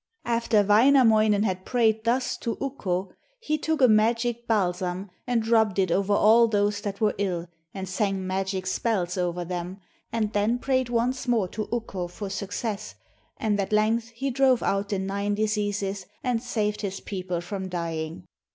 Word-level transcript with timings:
After 0.25 0.63
Wainamoinen 0.63 1.43
had 1.43 1.63
prayed 1.63 2.05
thus 2.05 2.35
to 2.37 2.57
Ukko, 2.59 3.11
he 3.39 3.59
took 3.59 3.81
a 3.83 3.87
magic 3.87 4.47
balsam 4.47 5.11
and 5.27 5.47
rubbed 5.47 5.77
it 5.77 5.91
over 5.91 6.13
all 6.15 6.47
those 6.47 6.81
that 6.81 6.99
were 6.99 7.13
ill, 7.19 7.47
and 7.71 7.87
sang 7.87 8.25
magic 8.25 8.65
spells 8.65 9.15
over 9.15 9.45
them, 9.45 9.79
and 10.11 10.33
then 10.33 10.57
prayed 10.57 10.89
once 10.89 11.27
more 11.27 11.47
to 11.49 11.69
Ukko 11.71 12.07
for 12.07 12.31
success, 12.31 12.95
and 13.37 13.59
at 13.59 13.71
length 13.71 14.07
he 14.15 14.31
drove 14.31 14.63
out 14.63 14.89
the 14.89 14.97
nine 14.97 15.35
diseases 15.35 16.07
and 16.23 16.41
saved 16.41 16.81
his 16.81 16.99
people 16.99 17.39
from 17.39 17.69
dying. 17.69 18.25